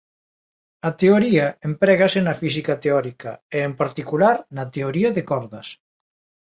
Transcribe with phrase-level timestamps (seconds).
[0.87, 5.67] A teoría emprégase na física teórica e en particular na teoría de cordas.